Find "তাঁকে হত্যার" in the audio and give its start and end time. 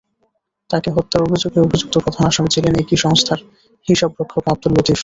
0.69-1.21